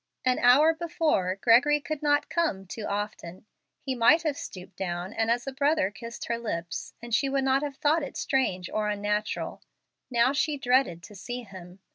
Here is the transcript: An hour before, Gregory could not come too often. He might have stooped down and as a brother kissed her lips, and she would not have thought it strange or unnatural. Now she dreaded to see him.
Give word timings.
An 0.25 0.39
hour 0.39 0.73
before, 0.73 1.35
Gregory 1.35 1.79
could 1.79 2.01
not 2.01 2.27
come 2.27 2.65
too 2.65 2.85
often. 2.87 3.45
He 3.81 3.93
might 3.93 4.23
have 4.23 4.35
stooped 4.35 4.75
down 4.75 5.13
and 5.13 5.29
as 5.29 5.45
a 5.45 5.51
brother 5.51 5.91
kissed 5.91 6.25
her 6.25 6.39
lips, 6.39 6.95
and 7.03 7.13
she 7.13 7.29
would 7.29 7.43
not 7.43 7.61
have 7.61 7.75
thought 7.77 8.01
it 8.01 8.17
strange 8.17 8.67
or 8.67 8.89
unnatural. 8.89 9.61
Now 10.09 10.33
she 10.33 10.57
dreaded 10.57 11.03
to 11.03 11.13
see 11.13 11.43
him. 11.43 11.81